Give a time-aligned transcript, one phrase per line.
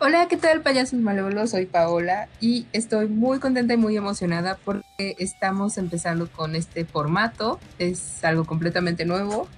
[0.00, 1.50] Hola, ¿qué tal payasos malévolos?
[1.50, 7.58] Soy Paola y estoy muy contenta y muy emocionada porque estamos empezando con este formato.
[7.80, 9.48] Es algo completamente nuevo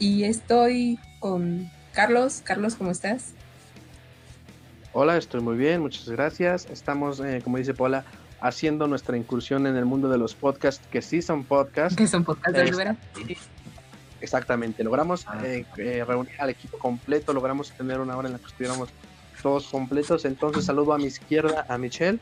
[0.00, 2.42] y estoy con Carlos.
[2.42, 3.34] Carlos, ¿cómo estás?
[4.92, 6.66] Hola, estoy muy bien, muchas gracias.
[6.72, 8.04] Estamos, eh, como dice Paola,
[8.40, 11.96] haciendo nuestra incursión en el mundo de los podcasts, que sí son podcasts.
[11.96, 12.96] Que son podcasts, de verdad.
[14.20, 18.46] Exactamente, logramos eh, eh, reunir al equipo completo, logramos tener una hora en la que
[18.46, 18.88] estuviéramos
[19.44, 20.24] todos completos.
[20.24, 22.18] Entonces saludo a mi izquierda a Michelle.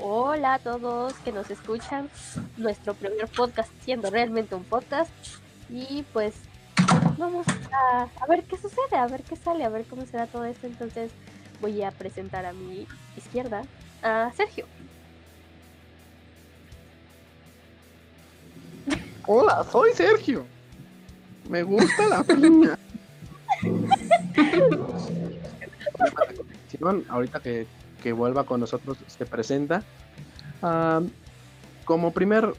[0.00, 2.08] Hola a todos que nos escuchan.
[2.56, 5.10] Nuestro primer podcast siendo realmente un podcast.
[5.68, 6.34] Y pues
[7.18, 10.46] vamos a, a, ver qué sucede, a ver qué sale, a ver cómo será todo
[10.46, 10.66] esto.
[10.66, 11.10] Entonces
[11.60, 12.86] voy a presentar a mi
[13.18, 13.62] izquierda
[14.02, 14.64] a Sergio.
[19.26, 20.46] Hola, soy Sergio.
[21.50, 22.78] Me gusta la piña.
[27.08, 27.66] ahorita que,
[28.02, 29.82] que, vuelva con nosotros, se presenta.
[31.84, 32.54] como primer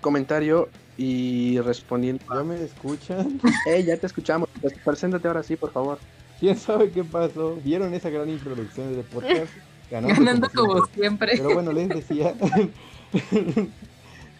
[0.00, 2.22] comentario y respondiendo.
[2.32, 3.40] ¿Ya me escuchan?
[3.66, 4.48] Eh, ya te escuchamos.
[4.60, 5.98] Pues, preséntate ahora sí, por favor.
[6.38, 7.56] ¿Quién sabe qué pasó?
[7.64, 9.52] ¿Vieron esa gran introducción de podcast?
[9.90, 11.32] Ganando, como, siempre.
[11.36, 12.34] Pero bueno, les decía.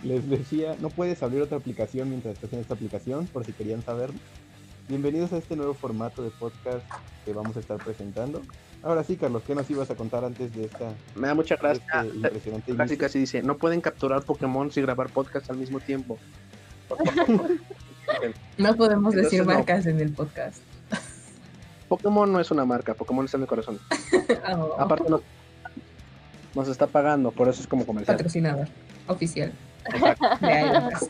[0.03, 3.83] les decía, no puedes abrir otra aplicación mientras estás en esta aplicación, por si querían
[3.83, 4.19] saberlo.
[4.89, 6.85] Bienvenidos a este nuevo formato de podcast
[7.25, 8.43] que vamos a estar presentando.
[8.83, 10.93] Ahora sí, Carlos, ¿qué nos ibas a contar antes de esta?
[11.15, 11.85] Me da mucha gracia.
[12.05, 16.19] Este impresionante casi casi dice, no pueden capturar Pokémon y grabar podcast al mismo tiempo.
[18.59, 20.59] no podemos decir marcas en el podcast.
[21.89, 23.79] Pokémon no es una marca, Pokémon está en el corazón.
[24.57, 24.77] Oh.
[24.79, 25.23] Aparte nos,
[26.55, 28.17] nos está pagando, por eso es como comercial.
[28.17, 28.69] Patrocinador
[29.07, 29.53] oficial.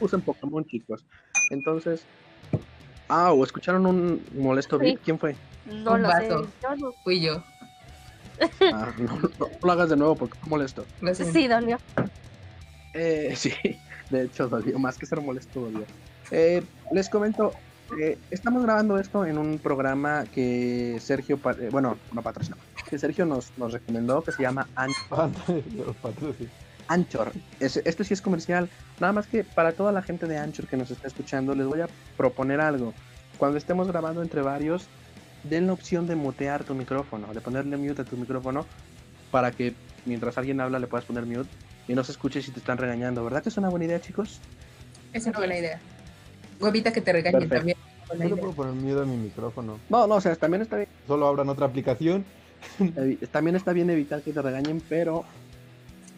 [0.00, 1.04] Usen Pokémon, chicos.
[1.50, 2.04] Entonces,
[3.08, 5.36] ah, o escucharon un molesto beat, ¿quién fue?
[5.66, 6.30] No lo sé.
[7.04, 7.42] Fui yo.
[8.72, 10.84] Ah, no, lo hagas de nuevo porque molesto.
[11.32, 11.78] Sí, dolió.
[12.94, 13.52] Eh, sí,
[14.10, 15.84] de hecho dolió, más que ser molesto dolió.
[16.30, 17.52] Eh, les comento,
[18.00, 22.56] eh, estamos grabando esto en un programa que Sergio, eh, bueno, no patrocinó,
[22.88, 25.30] que Sergio nos, nos recomendó que se llama Anchor.
[26.88, 27.32] Anchor.
[27.60, 28.68] este sí es comercial.
[28.98, 31.80] Nada más que para toda la gente de Anchor que nos está escuchando, les voy
[31.80, 32.92] a proponer algo.
[33.38, 34.88] Cuando estemos grabando entre varios,
[35.44, 38.66] den la opción de mutear tu micrófono, de ponerle mute a tu micrófono
[39.30, 41.48] para que mientras alguien habla le puedas poner mute
[41.88, 43.24] y no se escuche si te están regañando.
[43.24, 44.40] ¿Verdad que es una buena idea, chicos?
[45.12, 45.80] Es una buena idea.
[46.60, 47.76] Huevita que te regañen también.
[48.28, 49.78] Yo puedo poner miedo a mi micrófono.
[49.88, 50.88] No, no, o sea, también está bien.
[51.06, 52.24] Solo abran otra aplicación.
[53.32, 55.24] también está bien evitar que te regañen, pero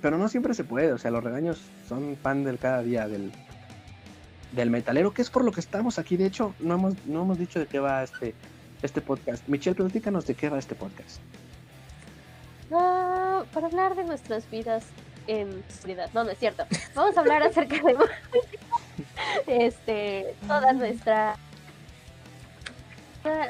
[0.04, 3.32] pero no siempre se puede, o sea, los regaños son pan del cada día del,
[4.52, 6.18] del metalero, que es por lo que estamos aquí.
[6.18, 8.34] De hecho, no hemos, no hemos dicho de qué va este,
[8.84, 9.48] este podcast.
[9.48, 11.18] Michelle, platícanos de qué va este podcast.
[12.70, 14.84] Ah, para hablar de nuestras vidas
[15.26, 16.10] en seguridad.
[16.12, 16.66] No, no es cierto.
[16.94, 17.96] Vamos a hablar acerca de
[19.46, 21.36] este, toda nuestra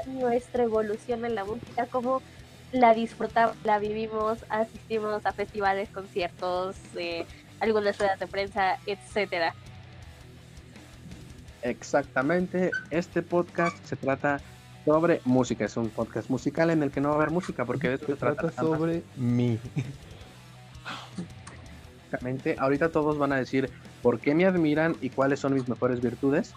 [0.07, 2.23] nuestra evolución en la música, como
[2.71, 7.27] la disfrutamos, la vivimos, asistimos a festivales, conciertos, eh,
[7.59, 9.53] algunas ruedas de prensa, etcétera.
[11.63, 14.41] Exactamente, este podcast se trata
[14.85, 17.91] sobre música, es un podcast musical en el que no va a haber música porque
[17.91, 19.59] de se trata sobre mí.
[22.05, 23.71] Exactamente, ahorita todos van a decir
[24.03, 26.53] por qué me admiran y cuáles son mis mejores virtudes.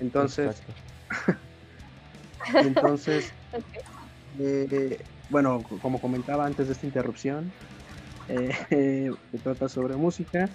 [0.00, 0.62] Entonces,
[2.54, 3.32] entonces,
[4.38, 4.98] eh,
[5.28, 7.52] bueno, como comentaba antes de esta interrupción,
[8.28, 10.48] eh, se trata sobre música.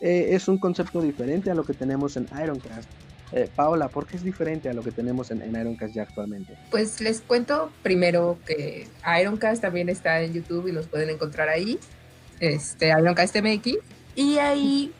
[0.00, 2.88] Eh, es un concepto diferente a lo que tenemos en Ironcast.
[3.32, 6.56] Eh, Paola, ¿por qué es diferente a lo que tenemos en, Ironcast ya actualmente?
[6.70, 8.88] Pues les cuento primero que
[9.20, 11.78] Ironcast también está en YouTube y nos pueden encontrar ahí,
[12.40, 13.76] este, Ironcast MX,
[14.16, 14.92] y ahí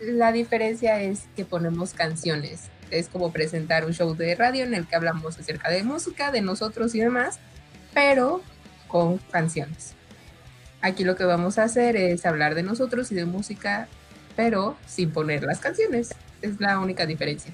[0.00, 2.64] la diferencia es que ponemos canciones.
[2.90, 6.40] Es como presentar un show de radio en el que hablamos acerca de música, de
[6.40, 7.38] nosotros y demás,
[7.94, 8.42] pero
[8.88, 9.94] con canciones.
[10.80, 13.88] Aquí lo que vamos a hacer es hablar de nosotros y de música,
[14.36, 16.14] pero sin poner las canciones.
[16.42, 17.52] Es la única diferencia.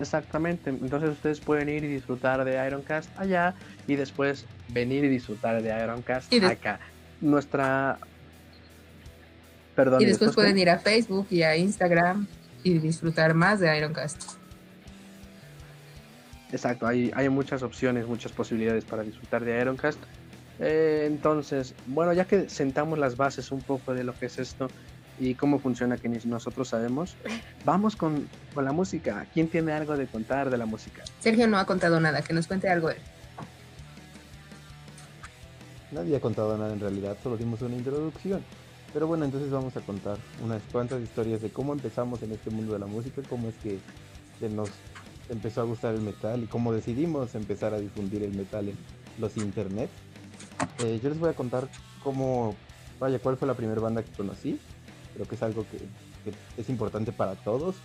[0.00, 3.54] Exactamente, entonces ustedes pueden ir y disfrutar de Ironcast allá
[3.86, 6.80] y después venir y disfrutar de Ironcast acá.
[7.20, 7.98] Nuestra...
[9.76, 10.02] Perdón.
[10.02, 12.26] Y después, pueden ir a Facebook y a Instagram
[12.62, 14.36] y disfrutar más de Ironcast.
[16.52, 19.98] Exacto, hay, hay muchas opciones, muchas posibilidades para disfrutar de Ironcast.
[20.60, 24.68] Eh, entonces, bueno, ya que sentamos las bases un poco de lo que es esto
[25.18, 27.16] y cómo funciona, que ni nosotros sabemos,
[27.64, 29.26] vamos con, con la música.
[29.32, 31.04] ¿Quién tiene algo de contar de la música?
[31.20, 32.98] Sergio no ha contado nada, que nos cuente algo él.
[35.92, 38.42] Nadie ha contado nada en realidad, solo dimos una introducción.
[38.92, 42.74] Pero bueno, entonces vamos a contar unas cuantas historias de cómo empezamos en este mundo
[42.74, 43.78] de la música, cómo es que,
[44.38, 44.70] que nos
[45.28, 48.76] empezó a gustar el metal y cómo decidimos empezar a difundir el metal en
[49.18, 49.90] los internet.
[50.84, 51.68] Eh, yo les voy a contar
[52.02, 52.54] cómo,
[53.00, 54.60] vaya, cuál fue la primera banda que conocí.
[55.14, 57.76] Creo que es algo que, que es importante para todos.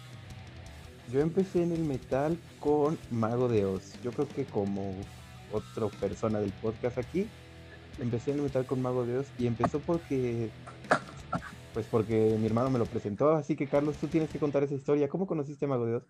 [1.12, 3.94] Yo empecé en el metal con Mago de Oz.
[4.04, 4.94] Yo creo que como
[5.52, 7.28] otra persona del podcast aquí,
[8.00, 10.50] empecé en el metal con Mago de Oz y empezó porque
[11.74, 14.74] pues porque mi hermano me lo presentó, así que Carlos, tú tienes que contar esa
[14.74, 15.08] historia.
[15.08, 16.04] ¿Cómo conociste a Mago de Oz?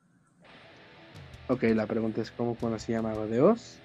[1.47, 3.77] Ok, la pregunta es cómo conocí a Mago de Oz.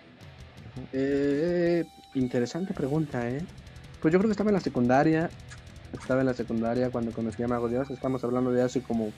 [0.92, 1.84] Eh,
[2.14, 3.42] interesante pregunta, ¿eh?
[4.00, 5.30] Pues yo creo que estaba en la secundaria.
[6.00, 7.90] Estaba en la secundaria cuando conocí a Mago de Oz.
[7.90, 9.12] Estamos hablando de hace como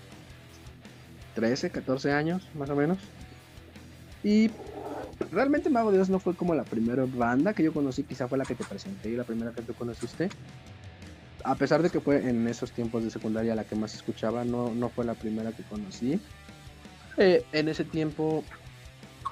[1.34, 2.98] 13, 14 años, más o menos.
[4.22, 4.50] Y
[5.32, 8.38] realmente Mago de Oz no fue como la primera banda que yo conocí, quizá fue
[8.38, 10.28] la que te presenté y la primera que tú conociste.
[11.44, 14.74] A pesar de que fue en esos tiempos de secundaria la que más escuchaba, no,
[14.74, 16.20] no fue la primera que conocí.
[17.16, 18.44] Eh, en ese tiempo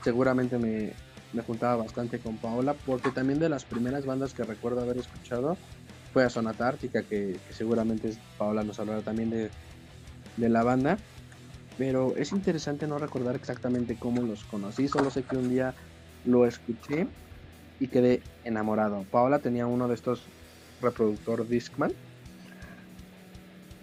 [0.02, 0.93] seguramente me,
[1.35, 5.58] me juntaba bastante con Paola, porque también de las primeras bandas que recuerdo haber escuchado
[6.15, 9.51] fue a Sonata Ártica, que, que seguramente Paola nos hablará también de,
[10.37, 10.97] de la banda.
[11.77, 15.75] Pero es interesante no recordar exactamente cómo los conocí, solo sé que un día
[16.25, 17.09] lo escuché
[17.81, 19.05] y quedé enamorado.
[19.11, 20.23] Paola tenía uno de estos
[20.81, 21.93] reproductor Discman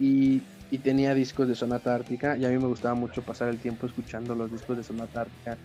[0.00, 0.40] y,
[0.70, 3.86] y, tenía discos de Sonata Ártica y a mí me gustaba mucho pasar el tiempo
[3.86, 5.58] escuchando los discos de Sonata Ártica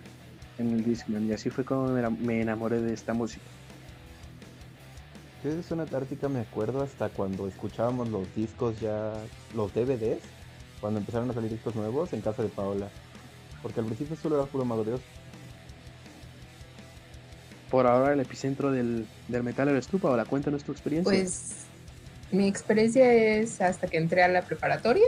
[0.58, 3.46] en el Discman y así fue como me enamoré de esta música.
[5.48, 9.14] Yo de Sonata Ártica me acuerdo hasta cuando escuchábamos los discos ya,
[9.56, 10.20] los DVDs,
[10.82, 12.90] cuando empezaron a salir discos nuevos en casa de Paola.
[13.62, 15.00] Porque al principio solo era puro Mago de.
[17.72, 20.26] Por ahora el epicentro del, del metal eres tú, Paola.
[20.26, 21.10] Cuéntanos tu experiencia.
[21.10, 21.66] Pues
[22.34, 25.08] mi experiencia es hasta que entré a la preparatoria.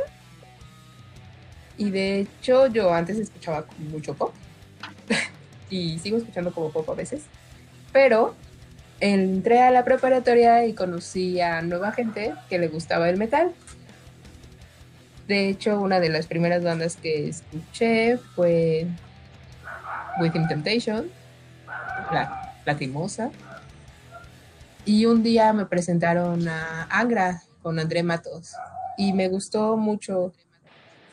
[1.77, 4.33] Y de hecho yo antes escuchaba mucho pop.
[5.69, 7.23] y sigo escuchando como pop a veces.
[7.91, 8.35] Pero
[8.99, 13.53] entré a la preparatoria y conocí a nueva gente que le gustaba el metal.
[15.27, 18.87] De hecho, una de las primeras bandas que escuché fue
[20.19, 21.09] Within Temptation,
[22.11, 23.31] la Lacrimosa.
[24.85, 28.53] Y un día me presentaron a Angra con André Matos
[28.97, 30.33] y me gustó mucho.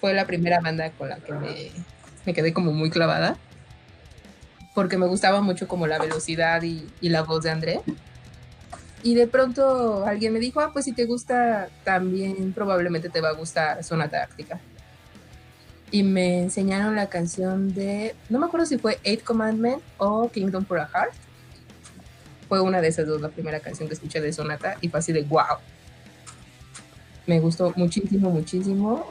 [0.00, 1.70] Fue la primera banda con la que me,
[2.24, 3.36] me quedé como muy clavada
[4.76, 7.80] porque me gustaba mucho como la velocidad y, y, la voz de André.
[9.02, 13.30] Y de pronto alguien me dijo, ah, pues si te gusta, también probablemente te va
[13.30, 14.60] a gustar Sonata Ártica.
[15.90, 20.66] Y me enseñaron la canción de, no me acuerdo si fue Eight Commandment o Kingdom
[20.66, 21.14] for a Heart.
[22.46, 25.10] Fue una de esas dos, la primera canción que escuché de Sonata y fue así
[25.10, 25.56] de wow.
[27.26, 29.06] Me gustó muchísimo, muchísimo.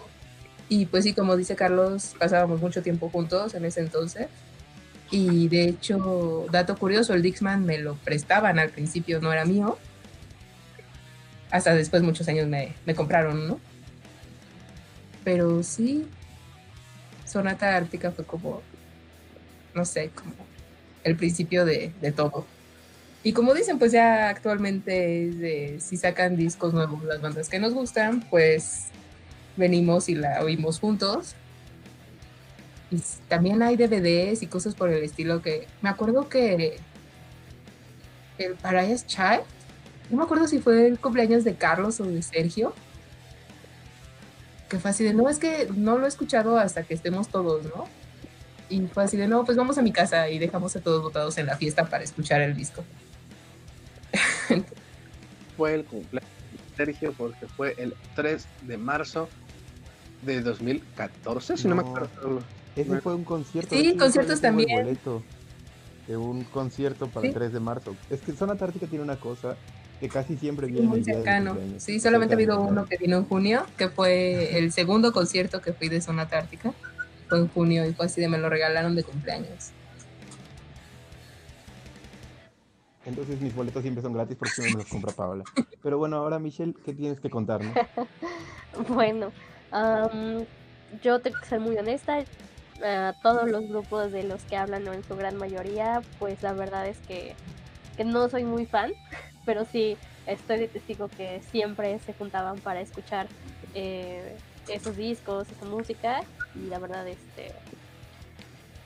[0.70, 4.28] Y pues sí, como dice Carlos, pasábamos mucho tiempo juntos en ese entonces.
[5.12, 9.78] Y de hecho, dato curioso, el Dixman me lo prestaban al principio, no era mío.
[11.52, 13.60] Hasta después, muchos años, me, me compraron, ¿no?
[15.24, 16.08] Pero sí,
[17.26, 18.62] Sonata Ártica fue como,
[19.74, 20.34] no sé, como
[21.04, 22.46] el principio de, de todo.
[23.24, 27.74] Y como dicen, pues ya actualmente de, si sacan discos nuevos las bandas que nos
[27.74, 28.86] gustan, pues
[29.56, 31.36] venimos y la oímos juntos
[32.96, 36.80] y también hay DVDs y cosas por el estilo que me acuerdo que
[38.38, 39.42] el Paradise Child,
[40.10, 42.74] no me acuerdo si fue el cumpleaños de Carlos o de Sergio,
[44.70, 47.66] que fue así de, no, es que no lo he escuchado hasta que estemos todos,
[47.66, 47.88] ¿no?
[48.70, 51.38] Y fue así de, no, pues vamos a mi casa y dejamos a todos votados
[51.38, 52.84] en la fiesta para escuchar el disco.
[55.58, 59.30] fue el cumpleaños de Sergio porque fue el 3 de marzo
[60.24, 62.42] de 2014, si no, no me acuerdo.
[62.76, 63.76] Ese fue un concierto.
[63.76, 64.84] Sí, conciertos también.
[64.84, 65.24] Boleto
[66.08, 67.28] de un concierto para ¿Sí?
[67.28, 67.96] el 3 de marzo.
[68.10, 69.56] Es que Zona Tártica tiene una cosa
[70.00, 71.58] que casi siempre viene Muy cercano.
[71.78, 75.74] Sí, solamente ha habido uno que vino en junio, que fue el segundo concierto que
[75.74, 76.74] fui de Zona Tártica.
[77.30, 79.72] Fue en junio y fue así de me lo regalaron de cumpleaños.
[83.06, 85.44] Entonces mis boletos siempre son gratis porque siempre me los compra Paola.
[85.82, 87.76] Pero bueno, ahora Michelle, ¿qué tienes que contarnos?
[88.90, 89.32] Bueno,
[89.72, 90.44] am,
[91.02, 92.26] yo tengo que ser muy honesta.
[92.84, 96.54] A todos los grupos de los que hablan, o en su gran mayoría, pues la
[96.54, 97.36] verdad es que,
[97.98, 98.94] que no soy muy fan,
[99.46, 103.28] pero sí estoy de testigo que siempre se juntaban para escuchar
[103.74, 104.36] eh,
[104.68, 106.22] esos discos, esa música,
[106.56, 107.54] y la verdad, este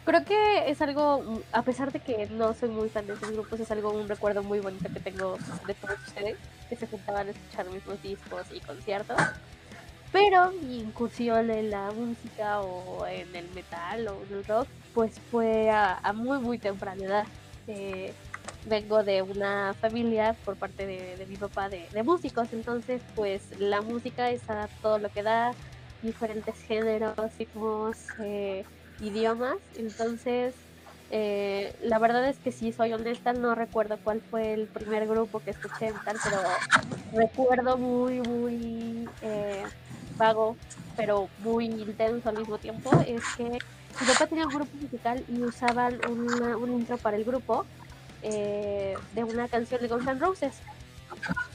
[0.10, 3.60] creo que es algo, a pesar de que no soy muy fan de esos grupos,
[3.60, 6.36] es algo, un recuerdo muy bonito que tengo de todos ustedes,
[6.68, 9.18] que se juntaban a escuchar mismos discos y conciertos.
[10.12, 15.20] Pero mi incursión en la música o en el metal o en el rock, pues
[15.30, 17.28] fue a, muy, muy temprana edad.
[17.68, 18.14] Eh,
[18.66, 24.32] vengo de una familia por parte de, mi papá de, músicos, entonces pues la música
[24.32, 25.54] es a todo lo que da,
[26.02, 28.66] diferentes géneros, ritmos, eh,
[29.00, 30.56] idiomas, entonces
[31.12, 35.40] eh, la verdad es que si soy honesta no recuerdo cuál fue el primer grupo
[35.40, 36.42] que escuché tal, pero
[37.14, 39.64] recuerdo muy, muy eh,
[40.20, 40.56] vago,
[40.96, 45.42] pero muy intenso al mismo tiempo, es que mi papá tenía un grupo musical y
[45.42, 47.66] usaban una, un intro para el grupo
[48.22, 50.54] eh, de una canción de Guns N' Roses,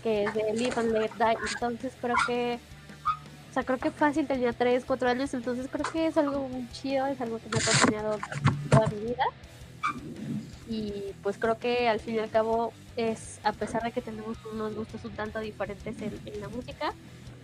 [0.02, 1.36] que es de Live and Let Die.
[1.52, 2.58] Entonces creo que,
[3.50, 6.68] o sea, creo que fácil tenía 3, 4 años, entonces creo que es algo muy
[6.72, 8.18] chido, es algo que me ha acompañado
[8.70, 9.24] toda mi vida.
[10.68, 14.38] Y pues creo que al fin y al cabo es, a pesar de que tenemos
[14.50, 16.94] unos gustos un tanto diferentes en, en la música,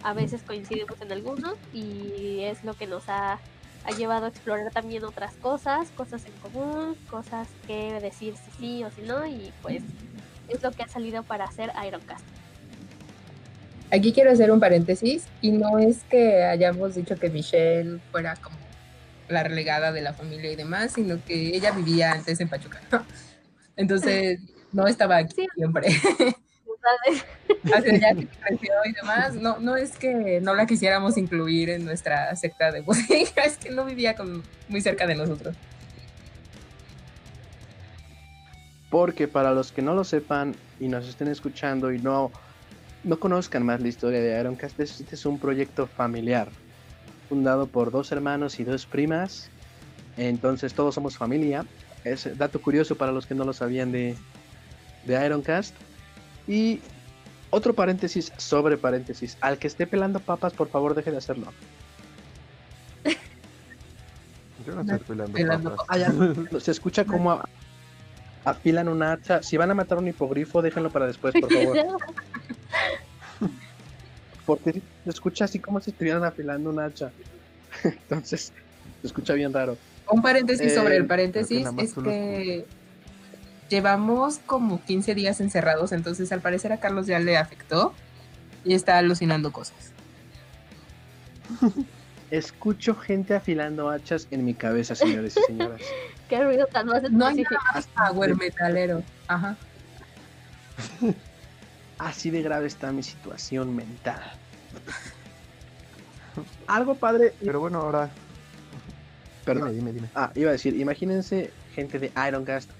[0.02, 3.38] a veces coincidimos en algunos y es lo que nos ha
[3.84, 8.84] ha llevado a explorar también otras cosas, cosas en común, cosas que decir si sí
[8.84, 9.82] o si no, y pues
[10.48, 12.24] es lo que ha salido para hacer Ironcast.
[13.92, 18.56] Aquí quiero hacer un paréntesis, y no es que hayamos dicho que Michelle fuera como
[19.28, 22.80] la relegada de la familia y demás, sino que ella vivía antes en Pachuca.
[23.76, 24.40] Entonces,
[24.72, 25.46] no estaba aquí sí.
[25.56, 25.88] siempre.
[27.74, 31.84] Hacia allá que creció y demás, no, no es que no la quisiéramos incluir en
[31.84, 35.56] nuestra secta de música, es que no vivía con, muy cerca de nosotros.
[38.90, 42.32] Porque para los que no lo sepan y nos estén escuchando y no,
[43.04, 46.48] no conozcan más la historia de Ironcast, este es un proyecto familiar,
[47.28, 49.50] fundado por dos hermanos y dos primas,
[50.16, 51.64] entonces todos somos familia.
[52.04, 54.16] Es dato curioso para los que no lo sabían de,
[55.04, 55.74] de Ironcast.
[56.50, 56.80] Y
[57.50, 59.38] otro paréntesis sobre paréntesis.
[59.40, 61.46] Al que esté pelando papas, por favor, deje de hacerlo.
[64.66, 66.12] Yo no estoy pelando, pelando papas.
[66.64, 67.40] Se escucha como
[68.44, 69.44] apilan una hacha.
[69.44, 71.76] Si van a matar un hipogrifo, déjenlo para después, por favor.
[74.44, 77.12] Porque se escucha así como si estuvieran afilando una hacha.
[77.84, 78.52] Entonces,
[79.00, 79.78] se escucha bien raro.
[80.10, 82.66] Un paréntesis eh, sobre el paréntesis es que
[83.70, 87.94] llevamos como 15 días encerrados, entonces al parecer a Carlos ya le afectó
[88.64, 89.92] y está alucinando cosas.
[92.30, 95.80] Escucho gente afilando hachas en mi cabeza, señores y señoras.
[96.28, 99.02] Qué ruido tan más No hay nada más power metalero.
[99.26, 99.56] Ajá.
[101.98, 104.22] Así de grave está mi situación mental.
[106.68, 107.34] Algo padre.
[107.44, 108.10] Pero bueno, ahora.
[109.44, 109.70] Perdón.
[109.70, 110.08] Dime, dime, dime.
[110.14, 112.70] Ah, iba a decir, imagínense gente de Ironcast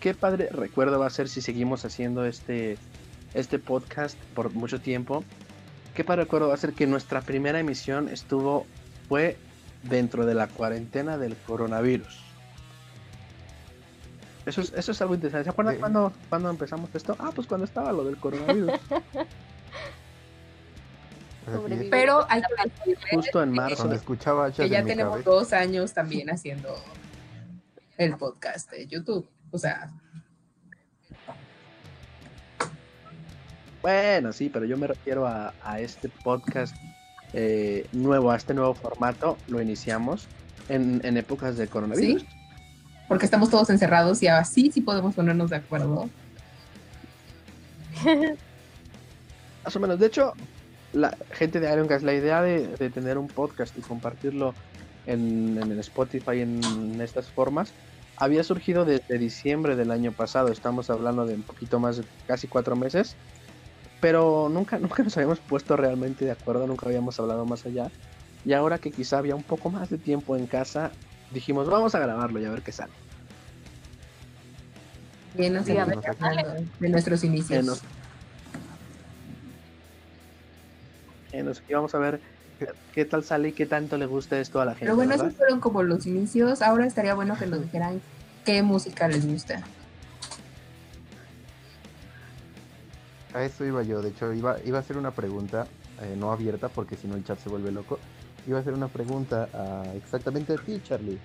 [0.00, 2.78] qué padre recuerdo va a ser si seguimos haciendo este,
[3.34, 5.24] este podcast por mucho tiempo.
[5.94, 8.66] Qué padre recuerdo va a ser que nuestra primera emisión estuvo,
[9.08, 9.36] fue
[9.82, 12.20] dentro de la cuarentena del coronavirus.
[14.46, 15.44] Eso es, eso es algo interesante.
[15.44, 15.80] ¿Se acuerdan sí.
[15.80, 17.16] cuando, cuando empezamos esto?
[17.18, 18.72] Ah, pues cuando estaba lo del coronavirus.
[21.90, 22.42] Pero hay
[22.84, 23.76] que justo en marzo.
[23.76, 25.30] Cuando escuchaba que ya tenemos cabeza.
[25.30, 26.74] dos años también haciendo
[27.96, 29.26] el podcast de YouTube.
[29.50, 29.90] O sea.
[33.82, 36.76] Bueno, sí, pero yo me refiero a, a este podcast
[37.32, 39.38] eh, nuevo, a este nuevo formato.
[39.46, 40.26] Lo iniciamos
[40.68, 42.22] en, en épocas de coronavirus.
[42.22, 42.28] ¿Sí?
[43.06, 46.10] Porque estamos todos encerrados y así sí podemos ponernos de acuerdo.
[49.64, 49.98] Más o menos.
[49.98, 50.34] De hecho,
[50.92, 54.54] la gente de Iron Gas, la idea de, de tener un podcast y compartirlo
[55.06, 57.72] en, en el Spotify en estas formas
[58.18, 60.48] había surgido desde diciembre del año pasado.
[60.48, 63.16] Estamos hablando de un poquito más de casi cuatro meses.
[64.00, 67.90] Pero nunca, nunca nos habíamos puesto realmente de acuerdo, nunca habíamos hablado más allá.
[68.44, 70.90] Y ahora que quizá había un poco más de tiempo en casa,
[71.32, 72.92] dijimos, vamos a grabarlo y a ver qué sale.
[75.34, 77.64] Bien, nos sí, de nuestros inicios.
[77.64, 77.82] Nos,
[81.44, 82.20] nos, y vamos a ver
[82.94, 84.86] qué tal sale y qué tanto le gusta esto a la gente.
[84.86, 85.26] Pero bueno, ¿verdad?
[85.26, 86.62] esos fueron como los inicios.
[86.62, 88.00] Ahora estaría bueno que nos dijeran
[88.44, 89.62] qué música les gusta.
[93.34, 95.66] A eso iba yo, de hecho iba, iba a hacer una pregunta,
[96.00, 97.98] eh, no abierta porque si no el chat se vuelve loco.
[98.46, 101.18] Iba a hacer una pregunta a, exactamente a ti, Charlie.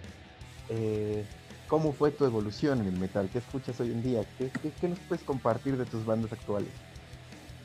[0.69, 1.23] Eh,
[1.67, 3.29] ¿Cómo fue tu evolución en el metal?
[3.31, 4.23] ¿Qué escuchas hoy en día?
[4.37, 6.69] ¿Qué, qué, qué nos puedes compartir de tus bandas actuales?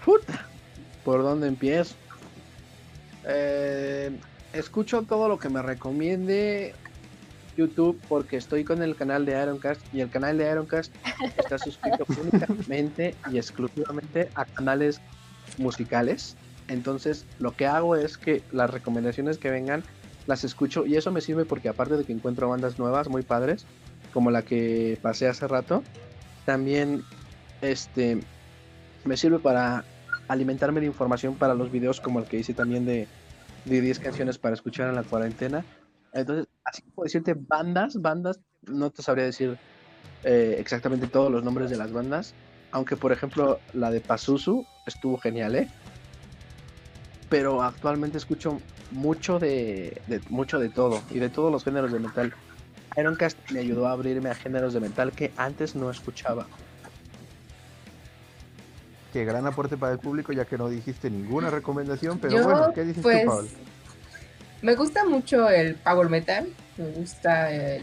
[0.04, 0.46] Puta,
[1.04, 1.96] ¿por dónde empiezo?
[3.28, 4.10] Eh,
[4.54, 6.74] escucho todo lo que me recomiende
[7.58, 10.94] YouTube porque estoy con el canal de Ironcast y el canal de Ironcast
[11.36, 15.00] está suscrito únicamente y exclusivamente a canales
[15.58, 16.36] musicales.
[16.68, 19.82] Entonces, lo que hago es que las recomendaciones que vengan
[20.26, 23.66] las escucho y eso me sirve porque aparte de que encuentro bandas nuevas muy padres,
[24.12, 25.82] como la que pasé hace rato,
[26.44, 27.02] también
[27.60, 28.20] este
[29.04, 29.84] me sirve para
[30.28, 33.08] alimentarme de información para los videos como el que hice también de,
[33.68, 35.64] de 10 canciones para escuchar en la cuarentena.
[36.12, 39.56] Entonces, así como decirte bandas, bandas, no te sabría decir
[40.24, 42.34] eh, exactamente todos los nombres de las bandas,
[42.72, 45.68] aunque por ejemplo la de Pazuzu estuvo genial, ¿eh?
[47.28, 48.60] Pero actualmente escucho
[48.90, 52.32] mucho de, de, mucho de todo y de todos los géneros de metal.
[52.96, 56.46] Ironcast me ayudó a abrirme a géneros de metal que antes no escuchaba.
[59.12, 62.72] Qué gran aporte para el público, ya que no dijiste ninguna recomendación, pero Yo, bueno,
[62.74, 63.48] ¿qué dices pues, tú, Paul?
[64.60, 67.82] Me gusta mucho el power metal, me gusta el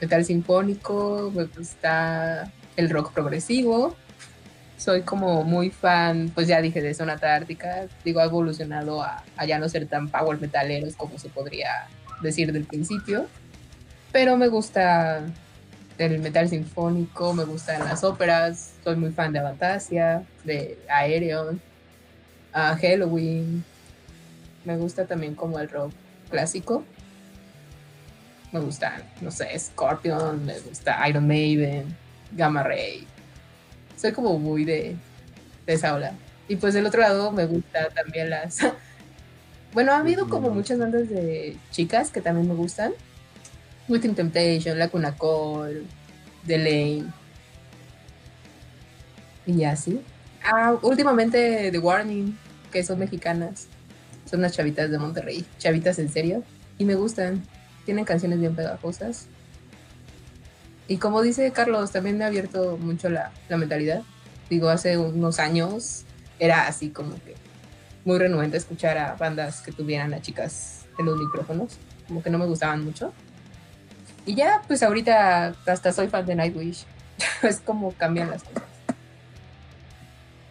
[0.00, 3.96] metal sinfónico, me gusta el rock progresivo.
[4.76, 7.86] Soy como muy fan, pues ya dije, de Sonata Ártica.
[8.04, 11.88] Digo, ha evolucionado a, a ya no ser tan power metaleros como se podría
[12.20, 13.26] decir del principio.
[14.12, 15.24] Pero me gusta
[15.98, 21.60] el metal sinfónico, me gustan las óperas, soy muy fan de Avantasia, de Aerion,
[22.52, 23.64] a Halloween.
[24.64, 25.92] Me gusta también como el rock
[26.30, 26.84] clásico.
[28.52, 31.96] Me gusta, no sé, Scorpion, me gusta Iron Maiden,
[32.32, 33.06] Gamma Ray.
[33.96, 34.96] Soy como muy de,
[35.66, 36.12] de esa ola.
[36.48, 38.58] Y pues del otro lado me gusta también las...
[39.72, 42.92] bueno, ha habido como muchas bandas de chicas que también me gustan.
[43.88, 45.84] Within Temptation, Lacuna Cole,
[46.46, 47.12] The Lane.
[49.46, 50.00] Y así.
[50.44, 52.36] Ah, últimamente The Warning,
[52.72, 53.68] que son mexicanas.
[54.28, 55.44] Son unas chavitas de Monterrey.
[55.58, 56.42] Chavitas en serio.
[56.78, 57.44] Y me gustan.
[57.84, 59.26] Tienen canciones bien pegajosas.
[60.88, 64.02] Y como dice Carlos, también me ha abierto mucho la, la mentalidad.
[64.50, 66.04] Digo, hace unos años
[66.38, 67.34] era así como que
[68.04, 71.76] muy renuente escuchar a bandas que tuvieran a chicas en los micrófonos.
[72.06, 73.12] Como que no me gustaban mucho.
[74.26, 76.84] Y ya, pues ahorita hasta soy fan de Nightwish.
[77.42, 78.64] es como cambian las cosas.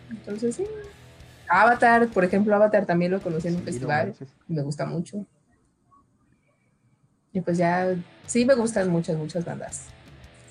[0.09, 0.65] Entonces sí.
[1.47, 4.15] Avatar, por ejemplo, Avatar también lo conocí en un Sí, festival.
[4.47, 5.25] me gusta mucho.
[7.33, 7.93] Y pues ya,
[8.25, 9.83] sí me gustan muchas, muchas bandas.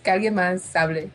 [0.02, 1.10] Que alguien más hable.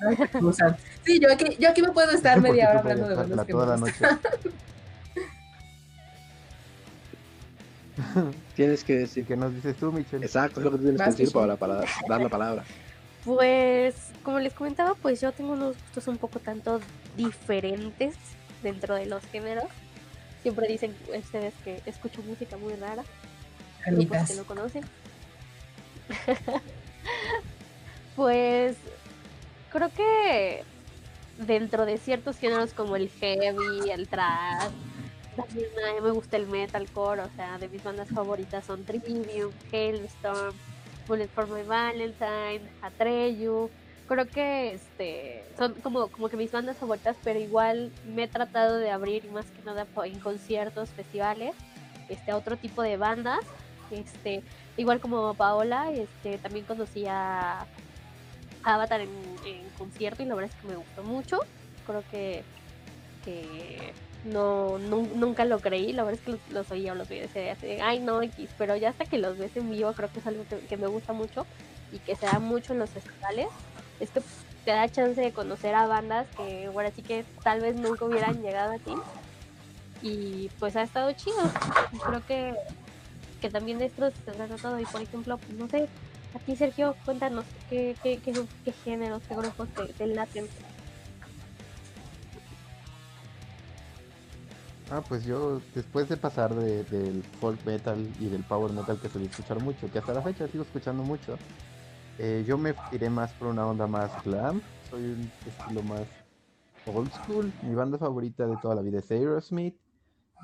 [1.04, 3.66] Sí, yo aquí, yo aquí me puedo estar media hora hablando de bandas que me
[3.66, 4.04] la noche.
[8.56, 10.24] Tienes que ¿Y decir qué nos dices tú, Michelle?
[10.24, 12.64] Exacto, es lo que tienes que decir para, para dar la palabra.
[13.24, 16.80] Pues, como les comentaba, pues yo tengo unos gustos un poco tanto
[17.16, 18.14] diferentes
[18.62, 19.66] dentro de los géneros.
[20.42, 23.02] Siempre dicen ustedes que escucho música muy rara,
[23.86, 24.84] grupos que no conocen.
[28.16, 28.76] pues
[29.70, 30.62] creo que
[31.38, 34.72] dentro de ciertos géneros como el heavy, el thrash,
[35.44, 35.68] también
[36.02, 40.54] me gusta el metalcore, o sea, de mis bandas favoritas son Trivium, Hailstorm,
[41.06, 43.70] Bullet for My Valentine, Atreyu.
[44.06, 48.78] Creo que este son como, como que mis bandas favoritas, pero igual me he tratado
[48.78, 51.54] de abrir más que nada en conciertos, festivales,
[52.08, 53.40] este, a otro tipo de bandas.
[53.90, 54.42] Este,
[54.76, 57.66] igual como Paola, este, también conocí a
[58.62, 59.10] Avatar en,
[59.46, 61.40] en concierto y la verdad es que me gustó mucho.
[61.86, 62.42] Creo que,
[63.24, 67.08] que no, nun- nunca lo creí, la verdad es que los, los oía o los
[67.08, 70.18] veía de, ay no X, pero ya hasta que los ves en vivo creo que
[70.20, 71.46] es algo que, me gusta mucho
[71.92, 73.48] y que se da mucho en los festivales,
[74.00, 74.20] es que
[74.64, 78.42] te da chance de conocer a bandas que ahora sí que tal vez nunca hubieran
[78.42, 78.94] llegado a ti
[80.02, 81.38] y pues ha estado chido,
[82.06, 82.54] creo que,
[83.40, 85.88] que también de esto se trata todo y por ejemplo, pues, no sé,
[86.34, 88.32] a ti Sergio, cuéntanos qué, qué, qué,
[88.64, 90.46] qué géneros, qué grupos te, te laten.
[94.90, 99.08] Ah, pues yo, después de pasar de- del folk metal y del power metal que
[99.10, 101.42] solía escuchar mucho, que hasta la fecha sigo escuchando mucho,
[102.18, 104.62] eh, yo me iré más por una onda más glam.
[104.80, 106.20] Soy un estilo más
[106.84, 107.56] old school.
[107.60, 109.80] Mi banda favorita de toda la vida es Aerosmith.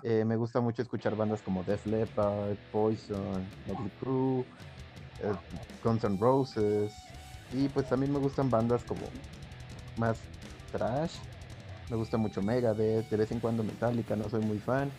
[0.02, 4.46] Eh, me gusta mucho escuchar bandas como Def Leppard, Poison, Motley Crue,
[5.18, 5.37] eh,
[5.83, 7.16] Guns N' Roses.
[7.50, 9.12] Y pues también me gustan bandas como
[9.96, 10.30] más
[10.70, 11.18] trash.
[11.90, 14.90] Me gusta mucho Megadeth, de vez en cuando Metallica, no soy muy fan.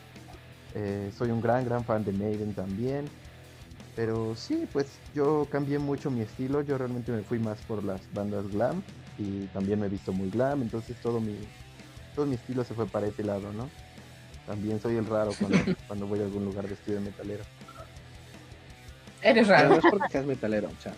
[0.76, 3.06] Eh, soy un gran, gran fan de Maiden también.
[3.95, 6.62] Pero sí, pues yo cambié mucho mi estilo.
[6.62, 8.84] Yo realmente me fui más por las bandas glam.
[9.17, 10.62] Y también me he visto muy glam.
[10.62, 11.38] Entonces todo mi,
[12.13, 13.69] todo mi estilo se fue para ese lado, ¿no?
[14.45, 17.43] También soy el raro cuando, cuando voy a algún lugar vestido de metalero.
[19.21, 19.76] Eres Pero no raro.
[19.80, 20.93] es porque seas metalero, o sea.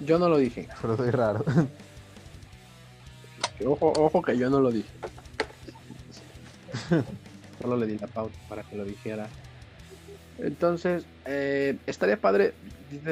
[0.00, 0.68] Yo no lo dije.
[0.82, 1.44] Pero soy raro.
[3.66, 4.88] Ojo, ojo que yo no lo dije.
[7.60, 9.28] Solo le di la pauta para que lo dijera.
[10.38, 12.54] Entonces, eh, estaría padre.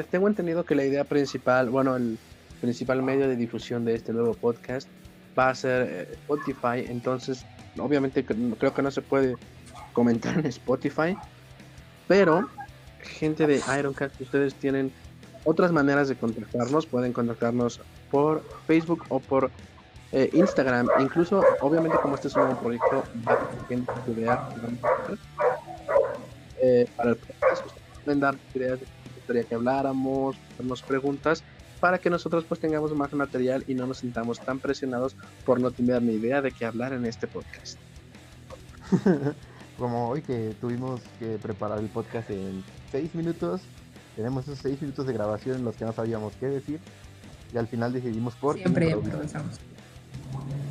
[0.09, 2.17] Tengo entendido que la idea principal, bueno, el
[2.61, 4.87] principal medio de difusión de este nuevo podcast
[5.37, 6.85] va a ser eh, Spotify.
[6.87, 7.45] Entonces,
[7.77, 9.35] obviamente cre- creo que no se puede
[9.93, 11.15] comentar en Spotify.
[12.07, 12.49] Pero,
[13.01, 14.91] gente de Ironcast, ustedes tienen
[15.43, 16.87] otras maneras de contactarnos.
[16.87, 19.51] Pueden contactarnos por Facebook o por
[20.11, 20.87] eh, Instagram.
[20.99, 23.91] Incluso, obviamente, como este es un nuevo proyecto, va a gente
[26.61, 27.65] eh, para el podcast.
[27.65, 31.43] Ustedes pueden dar ideas de qué gustaría que habláramos, hacernos preguntas,
[31.79, 35.71] para que nosotros pues tengamos más material y no nos sintamos tan presionados por no
[35.71, 37.77] tener ni idea de qué hablar en este podcast.
[39.77, 43.61] Como hoy que tuvimos que preparar el podcast en seis minutos,
[44.17, 46.81] tenemos esos seis minutos de grabación en los que no sabíamos qué decir
[47.53, 49.13] y al final decidimos por Siempre improvisar.
[49.13, 49.59] improvisamos.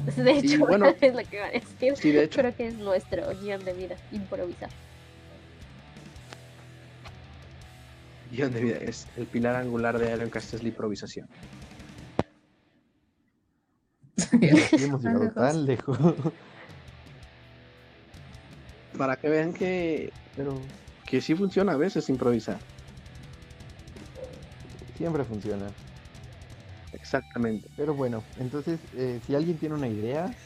[0.16, 0.86] De hecho, bueno.
[1.00, 1.96] es lo que iba a decir.
[1.96, 4.70] Sí, de hecho, Creo que es nuestro guion de vida, improvisar.
[8.30, 11.26] guion de vida es el pilar angular de Ironcast es la improvisación.
[14.72, 15.34] Hemos llegado lejos.
[15.34, 15.98] tan lejos.
[18.96, 20.60] Para que vean que, Pero
[21.06, 22.58] que sí funciona a veces improvisar.
[24.96, 25.66] siempre funciona.
[27.08, 27.70] Exactamente.
[27.74, 30.36] Pero bueno, entonces, eh, si alguien tiene una idea,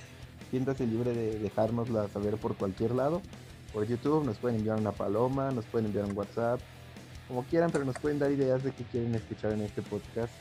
[0.49, 3.21] siéntase libre de dejárnosla saber por cualquier lado.
[3.73, 6.61] Por YouTube nos pueden enviar una paloma, nos pueden enviar un WhatsApp,
[7.27, 10.33] como quieran, pero nos pueden dar ideas de qué quieren escuchar en este podcast.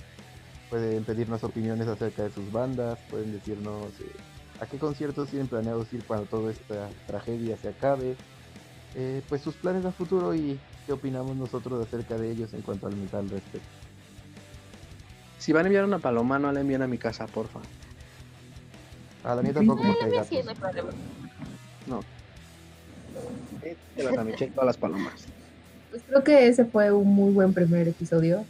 [0.69, 4.23] Pueden pedirnos opiniones acerca de sus bandas, pueden decirnos eh,
[4.59, 8.19] a qué conciertos tienen planeados ir cuando toda esta tragedia se acabe.
[8.93, 12.85] Eh, pues sus planes a futuro y qué opinamos nosotros acerca de ellos en cuanto
[12.87, 13.80] al metal respecto.
[15.41, 17.61] Si van a enviar una paloma, no la envíen a mi casa, porfa.
[19.23, 20.45] A la mía tampoco porque hay gatos.
[20.45, 20.89] no hay problema.
[23.95, 25.25] Déjalas a Michelle todas las palomas.
[25.89, 28.45] Pues creo que ese fue un muy buen primer episodio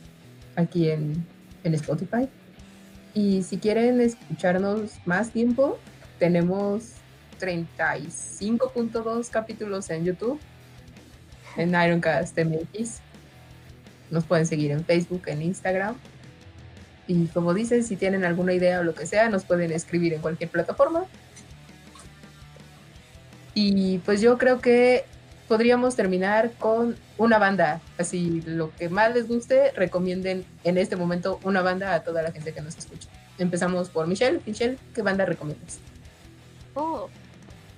[0.57, 1.25] aquí en,
[1.63, 2.27] en Spotify.
[3.13, 5.79] Y si quieren escucharnos más tiempo,
[6.19, 6.95] tenemos
[7.39, 10.41] 35.2 capítulos en YouTube,
[11.55, 12.99] en Ironcast MX.
[14.09, 15.95] Nos pueden seguir en Facebook, en Instagram.
[17.11, 20.21] Y como dicen, si tienen alguna idea o lo que sea, nos pueden escribir en
[20.21, 21.03] cualquier plataforma.
[23.53, 25.03] Y pues yo creo que
[25.49, 27.81] podríamos terminar con una banda.
[27.97, 32.31] Así, lo que más les guste, recomienden en este momento una banda a toda la
[32.31, 33.09] gente que nos escucha.
[33.37, 34.39] Empezamos por Michelle.
[34.45, 35.79] Michelle, ¿qué banda recomiendas?
[36.75, 37.09] Oh,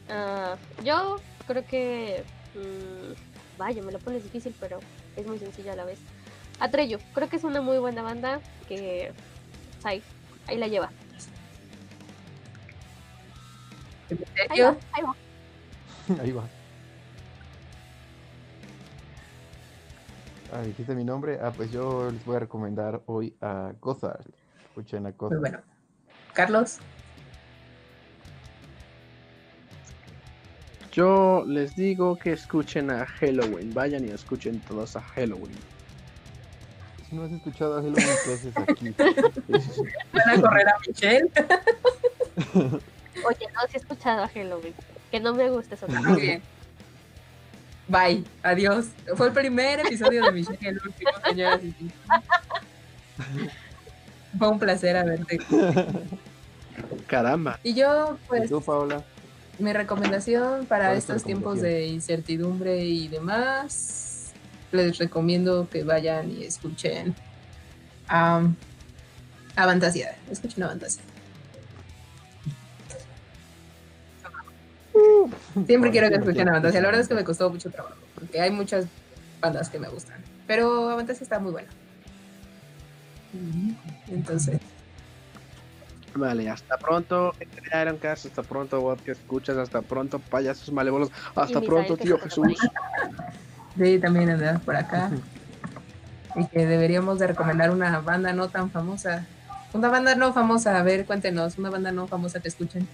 [0.10, 2.24] ah, yo creo que.
[2.54, 4.80] mm, vaya, me lo pones difícil, pero
[5.16, 5.98] es muy sencillo a la vez.
[6.60, 9.12] Atreyu, creo que es una muy buena banda que.
[9.74, 10.04] pues, ahí,
[10.48, 10.90] ahí la lleva.
[14.50, 15.16] Ahí va, ahí va.
[16.22, 16.44] Ahí va.
[20.52, 21.40] Ah, dijiste mi nombre.
[21.42, 24.26] Ah, pues yo les voy a recomendar hoy a Gothard.
[24.68, 25.40] Escuchen a Muy Gothard.
[25.40, 25.60] bueno.
[26.34, 26.80] Carlos,
[30.94, 33.74] Yo les digo que escuchen a Halloween.
[33.74, 35.58] Vayan y escuchen todos a Halloween.
[37.14, 38.96] No has escuchado a Halloween, ¿qué haces aquí?
[40.12, 41.30] van a correr a Michelle.
[42.56, 44.74] Oye, no, sí he escuchado a Halloween.
[45.12, 45.88] Que no me gusta eso.
[45.88, 46.42] Muy bien.
[47.88, 48.88] Bye, adiós.
[49.16, 51.98] Fue el primer episodio de Michelle y el último, señoras y señores.
[54.40, 55.38] Fue un placer haberte.
[57.08, 57.60] Caramba.
[57.62, 59.04] Y yo, ¿Y pues, tú, Paola?
[59.60, 64.13] mi recomendación para ¿Cuál es tu estos tiempos de incertidumbre y demás,
[64.74, 67.16] les recomiendo que vayan y escuchen
[68.10, 68.42] a
[69.56, 70.16] Avantasia.
[70.30, 71.04] Escuchen Avantasia.
[75.66, 76.82] Siempre quiero que escuchen Avantasia.
[76.82, 78.86] La verdad es que me costó mucho trabajo, porque hay muchas
[79.40, 80.22] bandas que me gustan.
[80.48, 81.70] Pero Avantasia está muy buena.
[84.10, 84.60] Entonces,
[86.16, 87.34] Vale, hasta pronto,
[87.74, 92.60] Ironcast, hasta pronto, Bob, que escuchas, hasta pronto, payasos malévolos, hasta pronto, tío Jesús.
[93.78, 95.12] Sí, también andas por acá.
[96.36, 99.26] Y que deberíamos de recomendar una banda no tan famosa.
[99.74, 102.88] Una banda no famosa, a ver, cuéntenos, una banda no famosa que escuchen.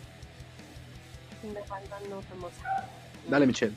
[1.44, 2.86] Una banda no famosa.
[3.30, 3.74] Dale, Michelle.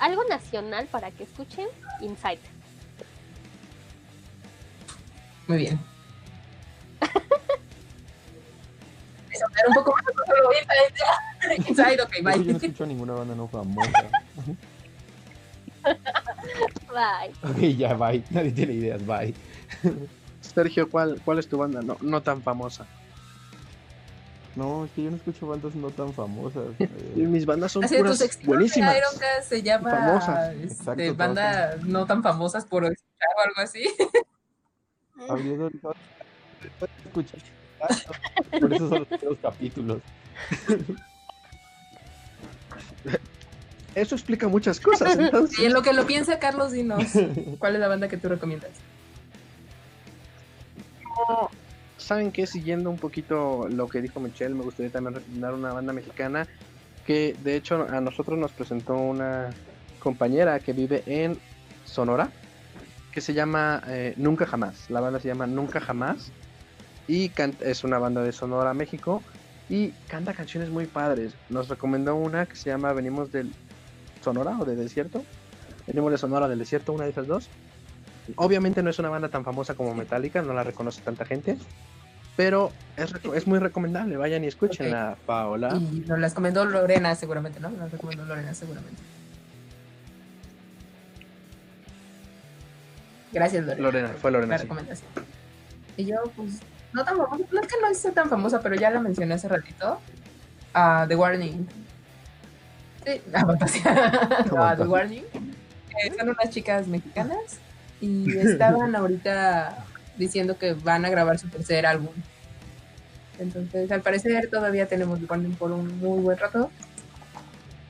[0.00, 1.66] Algo nacional para que escuchen,
[2.00, 2.40] Insight.
[5.46, 5.80] Muy bien.
[9.68, 10.04] Un poco más
[11.56, 11.68] Inside.
[11.70, 12.52] Inside, ok, Yo no bye.
[12.52, 13.90] escucho ninguna banda no famosa.
[16.88, 17.50] bye.
[17.50, 18.22] Ok, ya, bye.
[18.30, 19.34] Nadie tiene ideas, bye.
[20.40, 22.86] Sergio, ¿cuál, ¿cuál es tu banda no, no tan famosa?
[24.56, 26.64] No, es que yo no escucho bandas no tan famosas.
[26.78, 28.96] Eh, mis bandas son Así tus extremos de buenísimas.
[29.42, 30.54] Se llama famosas.
[30.54, 33.88] este, Exacto, todas banda no tan famosas por escuchar o algo así.
[35.28, 35.68] abriendo
[37.04, 37.40] escuchar.
[38.60, 40.02] Por eso son los primeros capítulos.
[44.00, 45.58] Eso explica muchas cosas, entonces.
[45.58, 47.04] Y en lo que lo piensa Carlos, dinos,
[47.58, 48.70] ¿cuál es la banda que tú recomiendas?
[51.96, 52.46] ¿Saben qué?
[52.46, 56.46] Siguiendo un poquito lo que dijo Michelle, me gustaría también recomendar una banda mexicana
[57.06, 59.50] que de hecho a nosotros nos presentó una
[59.98, 61.38] compañera que vive en
[61.84, 62.30] Sonora,
[63.12, 64.88] que se llama eh, Nunca Jamás.
[64.90, 66.30] La banda se llama Nunca Jamás
[67.08, 69.22] y es una banda de Sonora, México,
[69.68, 71.32] y canta canciones muy padres.
[71.48, 73.52] Nos recomendó una que se llama Venimos del
[74.22, 75.24] Sonora o de Desierto.
[75.86, 77.48] Venimos de Sonora del Desierto, una de esas dos.
[78.36, 81.56] Obviamente no es una banda tan famosa como Metallica, no la reconoce tanta gente,
[82.36, 84.16] pero es, es muy recomendable.
[84.16, 85.74] Vayan y escúchenla, Paola.
[85.74, 87.70] Y nos las recomendó Lorena seguramente, ¿no?
[87.70, 89.00] Nos recomendó Lorena seguramente.
[93.32, 93.82] Gracias, Lorena.
[93.82, 94.54] Lorena, fue Lorena.
[94.54, 94.62] la sí.
[94.64, 95.10] recomendación.
[95.96, 96.60] Y yo, pues,
[96.92, 99.48] no tan famosa, no es que no sea tan famosa, pero ya la mencioné hace
[99.48, 100.00] ratito.
[100.74, 101.66] a The Warning.
[103.08, 104.46] Sí, la fantasía.
[104.50, 105.24] No, Warning.
[105.32, 107.58] que son unas chicas mexicanas
[108.00, 109.84] y estaban ahorita
[110.16, 112.12] diciendo que van a grabar su tercer álbum.
[113.38, 116.70] Entonces, al parecer todavía tenemos The Warning por un muy buen rato.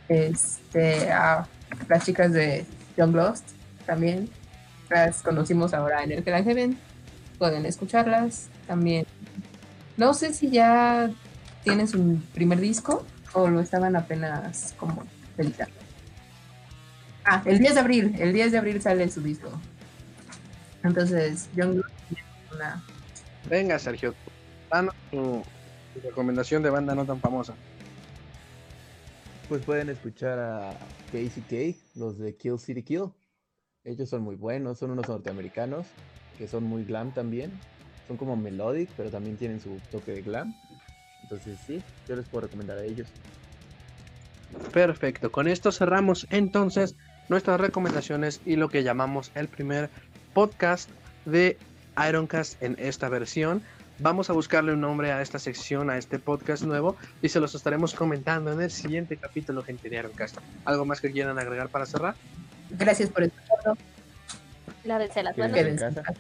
[0.08, 1.46] Este, a
[1.88, 2.64] las chicas de
[2.96, 3.44] Young Lost
[3.86, 4.30] también
[4.88, 6.78] las conocimos ahora en el Hell and Heaven.
[7.38, 9.06] Pueden escucharlas también.
[9.96, 11.10] No sé si ya
[11.64, 15.04] tienen su primer disco o lo estaban apenas como
[15.36, 15.74] editando.
[17.24, 18.16] Ah, el 10 de abril.
[18.18, 19.50] El 10 de abril sale su disco.
[20.82, 21.82] Entonces, tiene
[22.54, 22.82] una.
[23.48, 24.14] Venga, Sergio,
[24.70, 25.42] danos tu,
[25.94, 27.54] tu recomendación de banda no tan famosa.
[29.48, 30.72] Pues pueden escuchar a
[31.12, 33.10] KCK, los de Kill City Kill.
[33.84, 35.86] Ellos son muy buenos, son unos norteamericanos
[36.38, 37.52] que son muy glam también.
[38.06, 40.54] Son como melodic, pero también tienen su toque de glam.
[41.30, 43.06] Entonces sí, yo les puedo recomendar a ellos.
[44.72, 46.94] Perfecto, con esto cerramos entonces
[47.28, 49.90] nuestras recomendaciones y lo que llamamos el primer
[50.32, 50.88] podcast
[51.26, 51.58] de
[52.08, 53.62] Ironcast en esta versión.
[53.98, 57.54] Vamos a buscarle un nombre a esta sección, a este podcast nuevo, y se los
[57.54, 60.38] estaremos comentando en el siguiente capítulo, gente de Ironcast.
[60.64, 62.14] ¿Algo más que quieran agregar para cerrar?
[62.70, 63.76] Gracias por escucharlo.
[64.84, 66.16] Lávense las Quédense manos.